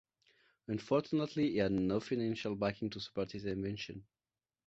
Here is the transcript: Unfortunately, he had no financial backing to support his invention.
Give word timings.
Unfortunately, 0.67 1.51
he 1.51 1.57
had 1.57 1.71
no 1.73 1.99
financial 1.99 2.55
backing 2.55 2.89
to 2.89 2.99
support 2.99 3.31
his 3.33 3.45
invention. 3.45 4.03